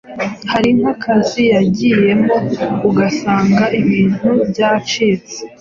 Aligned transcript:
hari 0.51 0.69
nk’akazi 0.77 1.41
yagiyemo, 1.53 2.35
ugasanga 2.89 3.63
ibintu 3.79 4.27
byacitse, 4.49 5.37